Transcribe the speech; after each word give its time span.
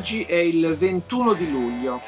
Oggi 0.00 0.22
è 0.22 0.36
il 0.36 0.78
21 0.78 1.34
di 1.34 1.50
luglio. 1.50 2.00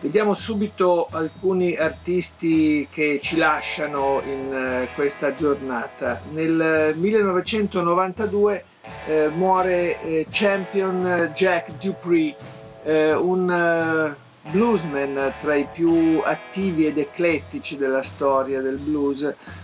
Vediamo 0.00 0.34
subito 0.34 1.08
alcuni 1.10 1.74
artisti 1.76 2.86
che 2.90 3.20
ci 3.22 3.38
lasciano 3.38 4.20
in 4.26 4.52
eh, 4.52 4.88
questa 4.94 5.32
giornata. 5.32 6.20
Nel 6.32 6.92
1992 6.94 8.64
eh, 9.06 9.30
muore 9.34 9.98
eh, 10.02 10.26
Champion 10.30 11.32
Jack 11.34 11.70
Dupree, 11.80 12.36
eh, 12.82 13.14
un 13.14 13.50
eh, 13.50 14.50
bluesman 14.50 15.32
tra 15.40 15.54
i 15.54 15.66
più 15.72 16.20
attivi 16.22 16.84
ed 16.84 16.98
eclettici 16.98 17.78
della 17.78 18.02
storia 18.02 18.60
del 18.60 18.76
blues, 18.76 19.22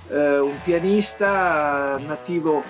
eh, 0.09 0.38
un 0.38 0.59
pianista 0.65 1.98
nativo 1.98 2.62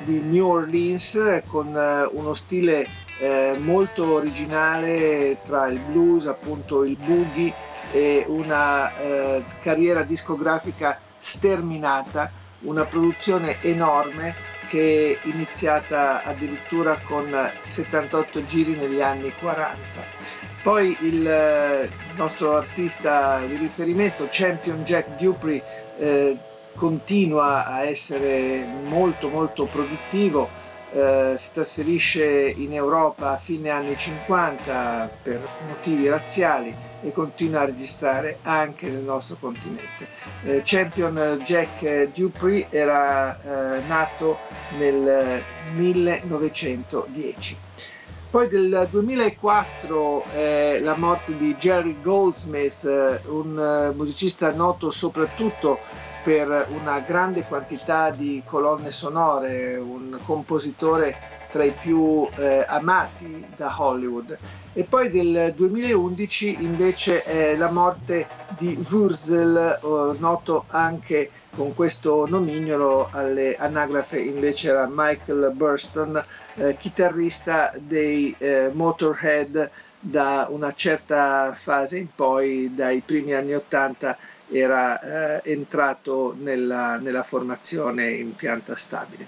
di 0.00 0.20
New 0.20 0.46
Orleans 0.46 1.42
con 1.46 1.68
uno 2.12 2.34
stile 2.34 3.02
eh, 3.18 3.56
molto 3.58 4.14
originale 4.14 5.38
tra 5.44 5.68
il 5.68 5.78
blues, 5.78 6.26
appunto 6.26 6.84
il 6.84 6.96
boogie 6.96 7.52
e 7.92 8.24
una 8.28 8.94
eh, 8.96 9.44
carriera 9.60 10.02
discografica 10.02 10.98
sterminata, 11.18 12.30
una 12.60 12.84
produzione 12.84 13.58
enorme 13.62 14.34
che 14.68 15.18
è 15.22 15.28
iniziata 15.28 16.22
addirittura 16.24 16.98
con 17.04 17.34
78 17.62 18.44
giri 18.46 18.74
negli 18.74 19.00
anni 19.00 19.32
40. 19.38 19.78
Poi 20.62 20.96
il 21.02 21.26
eh, 21.28 21.90
nostro 22.16 22.56
artista 22.56 23.44
di 23.46 23.56
riferimento, 23.56 24.26
Champion 24.30 24.82
Jack 24.82 25.16
Dupree, 25.20 25.62
eh, 25.98 26.36
continua 26.74 27.66
a 27.66 27.84
essere 27.84 28.66
molto 28.84 29.28
molto 29.28 29.66
produttivo, 29.66 30.50
eh, 30.94 31.34
si 31.36 31.52
trasferisce 31.52 32.24
in 32.24 32.72
Europa 32.72 33.32
a 33.32 33.36
fine 33.36 33.70
anni 33.70 33.96
50 33.96 35.10
per 35.22 35.40
motivi 35.66 36.08
razziali 36.08 36.72
e 37.02 37.10
continua 37.12 37.62
a 37.62 37.64
registrare 37.64 38.38
anche 38.42 38.88
nel 38.88 39.02
nostro 39.02 39.36
continente. 39.40 40.06
Eh, 40.44 40.62
Champion 40.64 41.42
Jack 41.44 42.08
Dupree 42.14 42.68
era 42.70 43.36
eh, 43.76 43.80
nato 43.86 44.38
nel 44.78 45.42
1910. 45.74 47.58
Poi 48.30 48.48
del 48.48 48.88
2004 48.90 50.24
è 50.32 50.78
la 50.80 50.96
morte 50.96 51.36
di 51.36 51.54
Jerry 51.56 51.96
Goldsmith, 52.02 52.84
eh, 52.84 53.20
un 53.28 53.56
eh, 53.56 53.94
musicista 53.94 54.50
noto 54.52 54.90
soprattutto 54.90 55.78
per 56.24 56.68
una 56.70 57.00
grande 57.00 57.42
quantità 57.42 58.10
di 58.10 58.42
colonne 58.46 58.90
sonore, 58.90 59.76
un 59.76 60.18
compositore 60.24 61.14
tra 61.50 61.62
i 61.62 61.70
più 61.70 62.26
eh, 62.36 62.64
amati 62.66 63.46
da 63.56 63.72
Hollywood. 63.78 64.36
E 64.72 64.82
poi 64.82 65.10
del 65.10 65.52
2011 65.54 66.64
invece 66.64 67.22
è 67.22 67.54
la 67.54 67.70
morte 67.70 68.26
di 68.58 68.74
Wurzel, 68.90 69.78
eh, 69.80 70.18
noto 70.18 70.64
anche 70.68 71.30
con 71.54 71.74
questo 71.74 72.26
nomignolo 72.26 73.08
alle 73.12 73.56
anagrafe 73.56 74.18
invece 74.18 74.70
era 74.70 74.88
Michael 74.90 75.52
Burston, 75.54 76.24
eh, 76.56 76.76
chitarrista 76.76 77.72
dei 77.76 78.34
eh, 78.38 78.70
Motorhead 78.72 79.70
da 80.00 80.48
una 80.50 80.72
certa 80.74 81.52
fase 81.54 81.98
in 81.98 82.08
poi, 82.14 82.74
dai 82.74 83.00
primi 83.00 83.32
anni 83.32 83.54
80 83.54 84.16
era 84.58 85.42
eh, 85.42 85.50
entrato 85.50 86.34
nella, 86.38 86.96
nella, 86.96 87.22
formazione 87.22 88.12
in 88.12 88.34
pianta 88.34 88.76
stabile. 88.76 89.26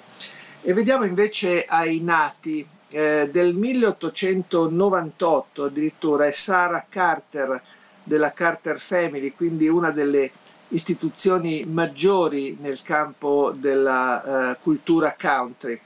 E 0.63 0.73
vediamo 0.73 1.05
invece 1.05 1.65
ai 1.65 2.01
nati 2.01 2.67
eh, 2.89 3.29
del 3.31 3.55
1898 3.55 5.65
addirittura 5.65 6.27
è 6.27 6.33
Sarah 6.33 6.87
Carter 6.89 7.61
della 8.03 8.33
Carter 8.33 8.79
Family, 8.79 9.33
quindi 9.33 9.69
una 9.69 9.91
delle 9.91 10.31
istituzioni 10.69 11.65
maggiori 11.67 12.57
nel 12.61 12.81
campo 12.83 13.53
della 13.55 14.53
uh, 14.53 14.57
cultura 14.63 15.17
country. 15.21 15.81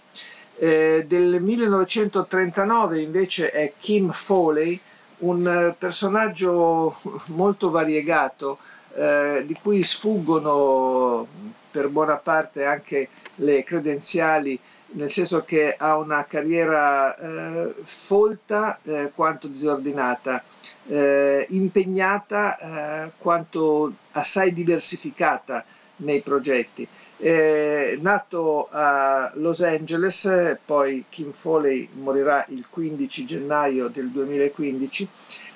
Eh, 0.56 1.06
del 1.08 1.40
1939 1.40 3.00
invece 3.00 3.50
è 3.50 3.72
Kim 3.78 4.10
Foley, 4.10 4.78
un 5.18 5.74
personaggio 5.78 6.96
molto 7.26 7.70
variegato, 7.70 8.58
eh, 8.94 9.44
di 9.46 9.56
cui 9.60 9.82
sfuggono 9.82 11.26
per 11.70 11.88
buona 11.88 12.16
parte 12.16 12.64
anche 12.64 13.08
le 13.36 13.64
credenziali, 13.64 14.58
nel 14.92 15.10
senso 15.10 15.42
che 15.44 15.74
ha 15.76 15.96
una 15.96 16.24
carriera 16.24 17.16
eh, 17.16 17.74
folta 17.82 18.78
eh, 18.82 19.12
quanto 19.14 19.46
disordinata, 19.46 20.42
eh, 20.88 21.46
impegnata 21.50 22.58
eh, 23.06 23.10
quanto 23.18 23.92
assai 24.12 24.52
diversificata 24.52 25.64
nei 25.96 26.20
progetti. 26.20 26.86
Eh, 27.22 27.98
nato 28.00 28.66
a 28.70 29.30
Los 29.34 29.60
Angeles, 29.60 30.56
poi 30.64 31.04
Kim 31.08 31.32
Foley 31.32 31.88
morirà 31.92 32.44
il 32.48 32.64
15 32.68 33.24
gennaio 33.26 33.88
del 33.88 34.08
2015, 34.08 35.06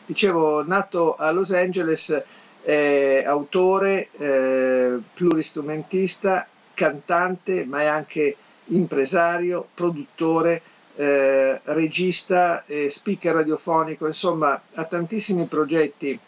dicevo, 0.05 0.62
nato 0.62 1.15
a 1.15 1.31
Los 1.31 1.53
Angeles, 1.53 2.22
è 2.65 3.23
autore, 3.27 4.09
eh, 4.17 4.99
pluristrumentista, 5.13 6.49
cantante, 6.73 7.67
ma 7.67 7.83
è 7.83 7.85
anche 7.85 8.37
impresario, 8.69 9.69
produttore, 9.75 10.63
eh, 10.97 11.61
regista, 11.65 12.65
eh, 12.67 12.89
speaker 12.89 13.35
radiofonico, 13.35 14.07
insomma 14.07 14.59
ha 14.75 14.85
tantissimi 14.85 15.45
progetti 15.45 16.19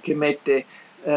che 0.00 0.14
mette 0.14 0.64
eh, 1.02 1.12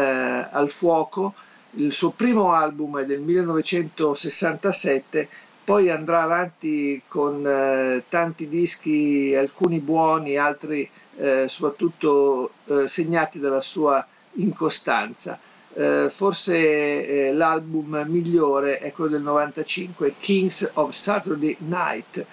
al 0.50 0.70
fuoco. 0.70 1.34
Il 1.74 1.92
suo 1.92 2.10
primo 2.10 2.52
album 2.52 2.98
è 2.98 3.06
del 3.06 3.20
1967, 3.20 5.28
poi 5.64 5.88
andrà 5.88 6.22
avanti 6.22 7.00
con 7.06 7.46
eh, 7.46 8.02
tanti 8.08 8.48
dischi, 8.48 9.36
alcuni 9.36 9.78
buoni, 9.78 10.36
altri 10.36 10.90
eh, 11.16 11.44
soprattutto 11.46 12.50
segnati 12.86 13.38
dalla 13.38 13.60
sua 13.60 14.04
incostanza. 14.34 15.38
Eh, 15.74 16.08
forse 16.10 16.56
eh, 17.28 17.32
l'album 17.32 18.04
migliore 18.06 18.78
è 18.78 18.92
quello 18.92 19.10
del 19.10 19.22
95, 19.22 20.14
Kings 20.18 20.70
of 20.74 20.92
Saturday 20.92 21.56
Night. 21.60 22.24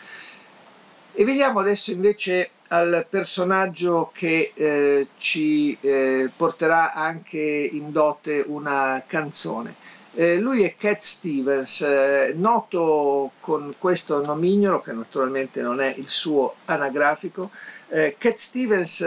E 1.14 1.24
vediamo 1.24 1.60
adesso 1.60 1.92
invece 1.92 2.52
al 2.70 3.06
personaggio 3.10 4.12
che 4.14 4.52
eh, 4.54 5.08
ci 5.18 5.78
eh, 5.82 6.30
porterà 6.36 6.94
anche 6.94 7.40
in 7.40 7.92
dote 7.92 8.44
una 8.46 9.04
canzone. 9.08 9.76
Eh, 10.14 10.38
lui 10.40 10.64
è 10.64 10.76
Cat 10.78 11.02
Stevens, 11.02 11.82
eh, 11.82 12.34
noto 12.36 13.32
con 13.40 13.76
questo 13.78 14.24
nomignolo, 14.24 14.82
che 14.82 14.92
naturalmente 14.92 15.62
non 15.62 15.80
è 15.82 15.94
il 15.98 16.10
suo 16.10 16.56
anagrafico. 16.66 17.52
Cat 17.90 18.36
Stevens 18.36 19.04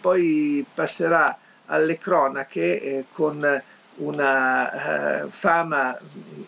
poi 0.00 0.66
passerà 0.74 1.38
alle 1.72 1.98
cronache 1.98 2.80
eh, 2.82 3.04
con 3.12 3.62
una 3.96 5.22
eh, 5.22 5.26
fama 5.28 5.98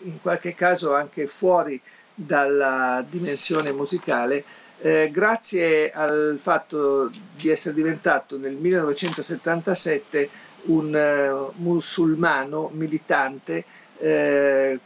in 0.03 0.19
qualche 0.21 0.55
caso 0.55 0.93
anche 0.95 1.27
fuori 1.27 1.79
dalla 2.13 3.05
dimensione 3.07 3.71
musicale, 3.71 4.43
eh, 4.79 5.09
grazie 5.11 5.91
al 5.91 6.37
fatto 6.39 7.11
di 7.35 7.49
essere 7.49 7.75
diventato 7.75 8.37
nel 8.37 8.53
1977 8.53 10.29
un 10.65 10.95
eh, 10.95 11.53
musulmano 11.57 12.69
militante, 12.73 13.63
eh, 13.97 14.79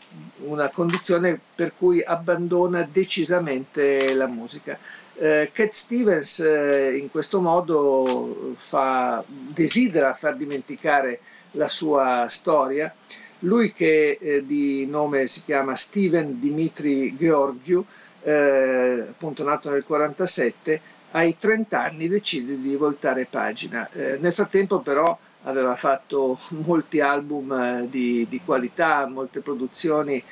una 0.45 0.69
condizione 0.69 1.39
per 1.55 1.73
cui 1.77 2.01
abbandona 2.03 2.87
decisamente 2.89 4.13
la 4.13 4.27
musica. 4.27 4.77
Eh, 5.21 5.49
Cat 5.51 5.73
Stevens 5.73 6.39
eh, 6.39 6.95
in 6.95 7.11
questo 7.11 7.41
modo 7.41 8.53
fa, 8.55 9.21
desidera 9.27 10.13
far 10.13 10.37
dimenticare 10.37 11.19
la 11.51 11.67
sua 11.67 12.27
storia. 12.29 12.93
Lui 13.39 13.73
che 13.73 14.17
eh, 14.19 14.45
di 14.45 14.85
nome 14.85 15.27
si 15.27 15.43
chiama 15.43 15.75
Steven 15.75 16.39
Dimitri 16.39 17.17
Georgiou 17.17 17.83
eh, 18.21 19.07
appunto 19.09 19.43
nato 19.43 19.69
nel 19.69 19.83
47, 19.83 20.81
ai 21.11 21.37
30 21.37 21.81
anni 21.81 22.07
decide 22.07 22.57
di 22.57 22.75
voltare 22.75 23.27
pagina. 23.29 23.89
Eh, 23.91 24.17
nel 24.21 24.31
frattempo 24.31 24.79
però 24.79 25.17
aveva 25.43 25.75
fatto 25.75 26.39
molti 26.63 27.01
album 27.01 27.51
eh, 27.51 27.87
di, 27.89 28.25
di 28.29 28.39
qualità, 28.45 29.05
molte 29.05 29.41
produzioni, 29.41 30.23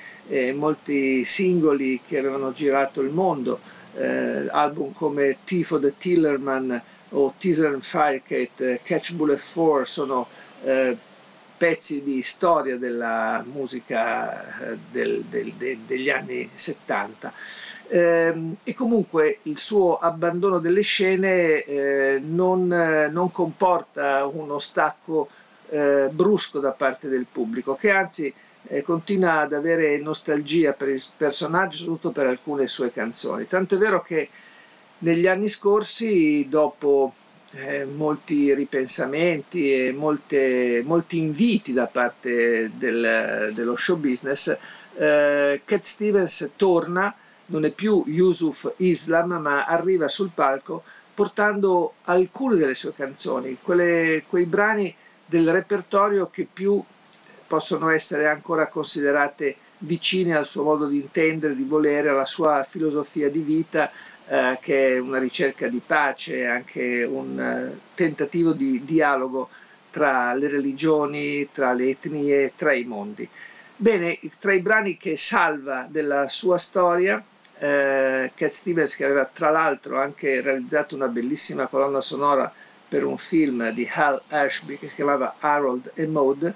molti 0.55 1.23
singoli 1.23 2.01
che 2.05 2.17
avevano 2.17 2.51
girato 2.51 2.99
il 2.99 3.11
mondo, 3.11 3.59
eh, 3.95 4.47
album 4.49 4.93
come 4.93 5.37
Tifo 5.43 5.79
the 5.79 5.93
Tillerman 5.97 6.81
o 7.09 7.33
Teaser 7.37 7.73
and 7.73 7.83
Firecat, 7.83 8.61
eh, 8.61 8.79
Catch 8.83 9.13
Bullet 9.15 9.41
4 9.53 9.85
sono 9.85 10.27
eh, 10.63 10.97
pezzi 11.57 12.03
di 12.03 12.21
storia 12.21 12.77
della 12.77 13.43
musica 13.51 14.71
eh, 14.71 14.77
del, 14.91 15.23
del, 15.23 15.53
de, 15.53 15.79
degli 15.85 16.09
anni 16.09 16.49
70. 16.53 17.33
Eh, 17.89 18.51
e 18.63 18.73
comunque 18.73 19.39
il 19.43 19.57
suo 19.57 19.97
abbandono 19.97 20.59
delle 20.59 20.81
scene 20.81 21.63
eh, 21.63 22.21
non, 22.21 22.67
non, 22.67 23.31
comporta 23.31 24.25
uno 24.25 24.59
stacco 24.59 25.29
eh, 25.69 26.09
brusco 26.11 26.59
da 26.59 26.71
parte 26.71 27.07
del 27.07 27.25
pubblico, 27.31 27.75
che 27.75 27.89
anzi 27.91 28.33
eh, 28.67 28.81
continua 28.83 29.41
ad 29.41 29.53
avere 29.53 29.97
nostalgia 29.99 30.73
per 30.73 30.89
il 30.89 31.03
personaggio, 31.15 31.77
soprattutto 31.77 32.11
per 32.11 32.27
alcune 32.27 32.67
sue 32.67 32.91
canzoni. 32.91 33.47
Tanto 33.47 33.75
è 33.75 33.77
vero 33.77 34.01
che 34.01 34.29
negli 34.99 35.27
anni 35.27 35.47
scorsi, 35.47 36.47
dopo 36.49 37.13
eh, 37.51 37.85
molti 37.85 38.53
ripensamenti 38.53 39.71
e 39.71 39.91
molte, 39.91 40.81
molti 40.85 41.17
inviti 41.17 41.73
da 41.73 41.87
parte 41.87 42.71
del, 42.75 43.51
dello 43.53 43.75
show 43.75 43.97
business, 43.97 44.55
eh, 44.95 45.61
Cat 45.63 45.83
Stevens 45.83 46.51
torna, 46.55 47.13
non 47.47 47.65
è 47.65 47.71
più 47.71 48.03
Yusuf 48.05 48.73
Islam, 48.77 49.33
ma 49.33 49.65
arriva 49.65 50.07
sul 50.07 50.31
palco 50.33 50.83
portando 51.13 51.93
alcune 52.03 52.57
delle 52.57 52.75
sue 52.75 52.93
canzoni, 52.93 53.57
quelle, 53.61 54.23
quei 54.27 54.45
brani 54.45 54.93
del 55.25 55.51
repertorio 55.51 56.29
che 56.29 56.47
più 56.51 56.83
possono 57.47 57.89
essere 57.89 58.27
ancora 58.27 58.67
considerate 58.67 59.55
vicine 59.79 60.35
al 60.35 60.45
suo 60.45 60.63
modo 60.63 60.87
di 60.87 60.97
intendere, 60.97 61.55
di 61.55 61.63
volere, 61.63 62.09
alla 62.09 62.25
sua 62.25 62.63
filosofia 62.63 63.29
di 63.29 63.39
vita, 63.39 63.91
eh, 64.27 64.57
che 64.61 64.95
è 64.95 64.99
una 64.99 65.19
ricerca 65.19 65.67
di 65.67 65.81
pace, 65.85 66.45
anche 66.45 67.03
un 67.03 67.71
uh, 67.73 67.79
tentativo 67.95 68.51
di 68.51 68.83
dialogo 68.83 69.49
tra 69.89 70.33
le 70.33 70.47
religioni, 70.47 71.49
tra 71.51 71.73
le 71.73 71.89
etnie, 71.89 72.53
tra 72.55 72.73
i 72.73 72.83
mondi. 72.83 73.27
Bene, 73.75 74.19
tra 74.39 74.53
i 74.53 74.59
brani 74.59 74.97
che 74.97 75.17
salva 75.17 75.87
della 75.89 76.27
sua 76.27 76.57
storia, 76.57 77.23
eh, 77.59 78.31
Cat 78.35 78.51
Stevens, 78.51 78.95
che 78.95 79.05
aveva 79.05 79.29
tra 79.31 79.49
l'altro 79.49 79.99
anche 79.99 80.41
realizzato 80.41 80.95
una 80.95 81.07
bellissima 81.07 81.67
colonna 81.67 82.01
sonora 82.01 82.51
per 82.87 83.05
un 83.05 83.17
film 83.17 83.69
di 83.71 83.89
Hal 83.91 84.21
Ashby 84.29 84.77
che 84.77 84.87
si 84.87 84.95
chiamava 84.95 85.35
Harold 85.39 85.91
e 85.93 86.07
Maud, 86.07 86.53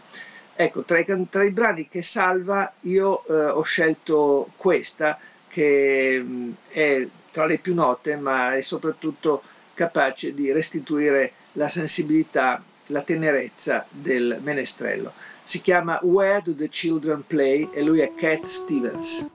ecco, 0.63 0.83
tra 0.83 0.99
i, 0.99 1.05
tra 1.29 1.43
i 1.43 1.51
brani 1.51 1.87
che 1.87 2.01
salva 2.01 2.71
io 2.81 3.25
eh, 3.25 3.33
ho 3.49 3.61
scelto 3.63 4.51
questa, 4.57 5.17
che 5.47 6.21
mh, 6.23 6.31
mm, 6.31 6.51
è 6.69 7.07
tra 7.31 7.45
le 7.45 7.57
più 7.57 7.73
note, 7.73 8.15
ma 8.17 8.55
è 8.55 8.61
soprattutto 8.61 9.41
capace 9.73 10.33
di 10.33 10.51
restituire 10.51 11.33
la 11.53 11.67
sensibilità, 11.67 12.61
la 12.87 13.01
tenerezza 13.01 13.85
del 13.89 14.39
menestrello. 14.41 15.13
Si 15.43 15.61
chiama 15.61 15.99
Where 16.03 16.41
Do 16.43 16.53
the 16.53 16.69
Children 16.69 17.25
Play 17.25 17.69
e 17.73 17.81
lui 17.81 18.01
è 18.01 18.13
Cat 18.13 18.45
Stevens. 18.45 19.29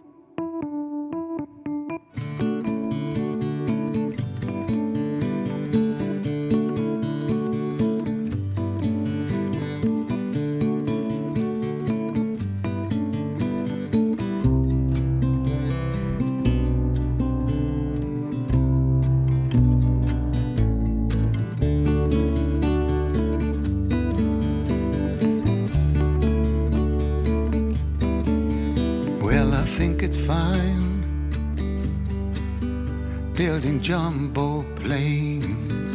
jumbo 33.87 34.65
planes 34.75 35.93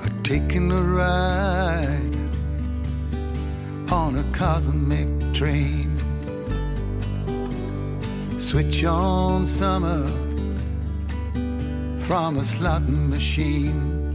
are 0.00 0.22
taking 0.22 0.70
a 0.70 0.80
ride 0.80 2.30
on 3.90 4.18
a 4.18 4.22
cosmic 4.30 5.08
train. 5.32 5.90
Switch 8.38 8.84
on 8.84 9.44
summer 9.44 10.06
from 11.98 12.36
a 12.36 12.44
slot 12.44 12.88
machine. 12.88 14.14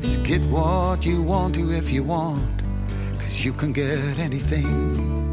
Just 0.00 0.22
get 0.22 0.40
what 0.46 1.04
you 1.04 1.22
want 1.22 1.54
to 1.56 1.70
if 1.70 1.90
you 1.90 2.02
want, 2.02 2.62
cause 3.18 3.44
you 3.44 3.52
can 3.52 3.74
get 3.74 4.18
anything. 4.18 5.25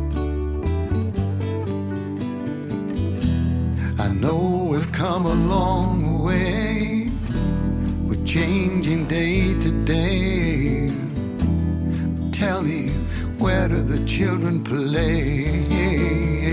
Know 4.23 4.67
we've 4.71 4.91
come 4.93 5.25
a 5.25 5.33
long 5.33 6.23
way, 6.23 7.09
we're 8.07 8.25
changing 8.25 9.05
day 9.05 9.53
to 9.57 9.69
day. 9.83 10.89
Tell 12.31 12.61
me, 12.61 12.87
where 13.37 13.67
do 13.67 13.81
the 13.81 14.01
children 14.05 14.63
play? 14.63 16.52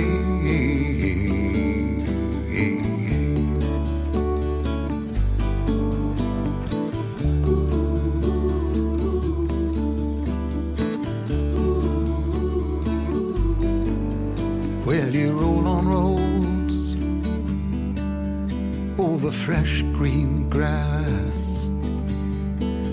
Fresh 19.50 19.83
green 19.99 20.49
grass 20.49 21.69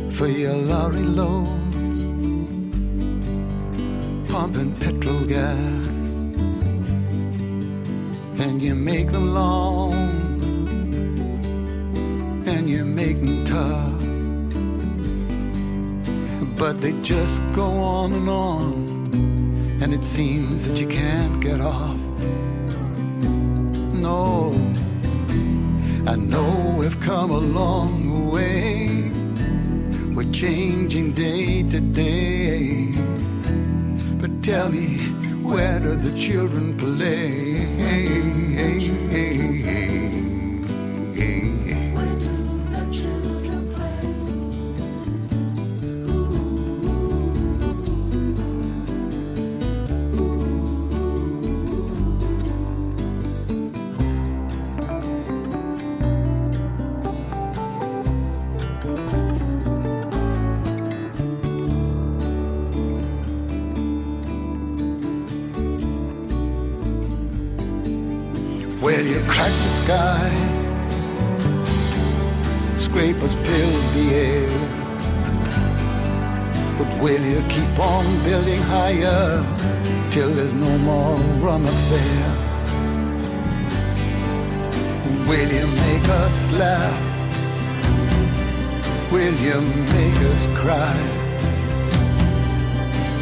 for 0.09 0.27
your 0.27 0.55
lorry 0.55 1.03
loads, 1.03 1.99
pumping 4.31 4.73
petrol 4.81 5.23
gas, 5.27 6.09
and 8.43 8.59
you 8.59 8.73
make 8.73 9.11
them 9.11 9.35
long 9.35 9.93
and 12.47 12.67
you 12.67 12.83
make 12.83 13.19
them 13.23 13.45
tough, 13.45 14.01
but 16.57 16.81
they 16.81 16.93
just 17.03 17.39
go 17.53 17.69
on 17.69 18.11
and 18.13 18.27
on, 18.27 18.73
and 19.83 19.93
it 19.93 20.03
seems 20.03 20.67
that 20.67 20.81
you 20.81 20.87
can't 20.87 21.39
get 21.39 21.61
off. 21.61 21.96
Long 27.47 28.29
way. 28.31 29.11
We're 30.13 30.31
changing 30.31 31.13
day 31.13 31.63
to 31.63 31.79
day. 31.79 32.91
But 34.19 34.43
tell 34.43 34.69
me, 34.69 34.97
where 35.43 35.79
do 35.79 35.95
the 35.95 36.15
children 36.15 36.77
play? 36.77 37.37
Sky. 69.87 70.29
Scrapers 72.77 73.33
fill 73.35 73.73
the 73.95 74.05
air. 74.27 74.49
But 76.77 76.89
will 77.01 77.23
you 77.33 77.41
keep 77.49 77.79
on 77.79 78.05
building 78.23 78.61
higher 78.61 79.43
till 80.11 80.29
there's 80.29 80.55
no 80.55 80.77
more 80.89 81.15
room 81.43 81.65
up 81.65 81.81
there? 81.93 82.31
Will 85.29 85.51
you 85.59 85.67
make 85.85 86.07
us 86.23 86.35
laugh? 86.51 87.03
Will 89.11 89.37
you 89.47 89.59
make 89.97 90.19
us 90.31 90.45
cry? 90.61 90.99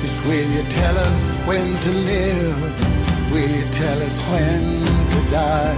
Yes, 0.01 0.15
will 0.25 0.49
you 0.57 0.63
tell 0.69 0.97
us 0.97 1.23
when 1.47 1.67
to 1.85 1.91
live? 1.91 2.94
Will 3.35 3.51
you 3.51 3.69
tell 3.69 4.01
us 4.01 4.21
when 4.29 4.61
to 5.11 5.19
die? 5.29 5.75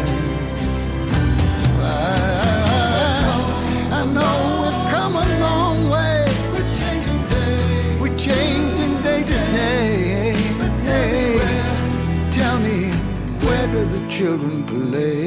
I, 3.92 4.06
know 4.14 4.36
we've 4.62 4.84
come 4.94 5.16
a 5.16 5.26
long 5.40 5.90
way. 5.90 6.20
We're 6.54 6.70
changing 6.80 7.22
day. 7.32 7.98
We're 8.00 8.16
changing 8.16 9.02
day 9.02 9.24
to 9.24 9.38
day. 10.86 11.40
Tell 12.30 12.60
me 12.60 12.92
where 13.44 13.68
do 13.74 13.86
the 13.86 14.08
children 14.08 14.64
play? 14.64 15.27